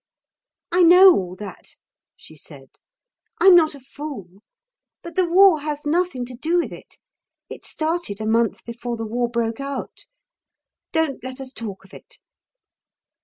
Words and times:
"I 0.71 0.81
know 0.81 1.13
all 1.13 1.35
that," 1.35 1.75
she 2.17 2.35
said. 2.35 2.79
"I'm 3.39 3.55
not 3.55 3.75
a 3.75 3.79
fool. 3.79 4.41
But 5.03 5.15
the 5.15 5.29
war 5.29 5.61
has 5.61 5.85
nothing 5.85 6.25
to 6.25 6.33
do 6.33 6.57
with 6.57 6.71
it. 6.71 6.97
It 7.51 7.67
started 7.67 8.19
a 8.19 8.25
month 8.25 8.65
before 8.65 8.97
the 8.97 9.05
war 9.05 9.29
broke 9.29 9.59
out. 9.59 10.07
Don't 10.91 11.23
let 11.23 11.39
us 11.39 11.51
talk 11.53 11.85
of 11.85 11.93
it." 11.93 12.17